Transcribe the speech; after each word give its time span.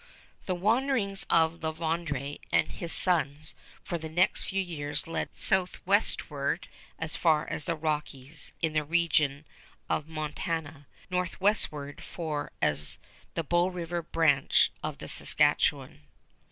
The 0.47 0.55
wanderings 0.55 1.27
of 1.29 1.61
La 1.63 1.71
Vérendrye 1.73 2.39
and 2.51 2.71
his 2.71 2.91
sons 2.91 3.53
for 3.83 3.99
the 3.99 4.09
next 4.09 4.45
few 4.45 4.59
years 4.59 5.05
led 5.05 5.29
southwestward 5.37 6.67
far 7.07 7.47
as 7.47 7.65
the 7.65 7.75
Rockies 7.75 8.51
in 8.63 8.73
the 8.73 8.83
region 8.83 9.45
of 9.87 10.07
Montana, 10.07 10.87
northwestward 11.11 12.03
far 12.03 12.51
as 12.63 12.97
the 13.35 13.43
Bow 13.43 13.67
River 13.67 14.01
branch 14.01 14.71
of 14.81 14.97
the 14.97 15.07
Saskatchewan. 15.07 16.01